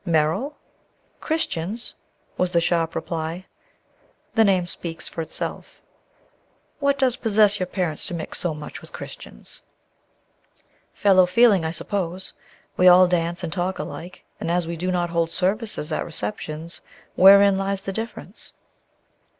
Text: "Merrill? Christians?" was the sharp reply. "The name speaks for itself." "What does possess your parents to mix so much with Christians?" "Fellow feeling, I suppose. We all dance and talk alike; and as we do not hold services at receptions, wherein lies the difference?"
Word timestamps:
"Merrill? 0.03 0.57
Christians?" 1.19 1.93
was 2.35 2.49
the 2.49 2.59
sharp 2.59 2.95
reply. 2.95 3.45
"The 4.33 4.43
name 4.43 4.65
speaks 4.65 5.07
for 5.07 5.21
itself." 5.21 5.79
"What 6.79 6.97
does 6.97 7.17
possess 7.17 7.59
your 7.59 7.67
parents 7.67 8.07
to 8.07 8.15
mix 8.15 8.39
so 8.39 8.55
much 8.55 8.81
with 8.81 8.93
Christians?" 8.93 9.61
"Fellow 10.95 11.27
feeling, 11.27 11.63
I 11.63 11.69
suppose. 11.69 12.33
We 12.77 12.87
all 12.87 13.07
dance 13.07 13.43
and 13.43 13.53
talk 13.53 13.77
alike; 13.77 14.25
and 14.39 14.49
as 14.49 14.65
we 14.65 14.75
do 14.75 14.89
not 14.91 15.11
hold 15.11 15.29
services 15.29 15.91
at 15.91 16.03
receptions, 16.03 16.81
wherein 17.15 17.55
lies 17.55 17.83
the 17.83 17.93
difference?" 17.93 18.53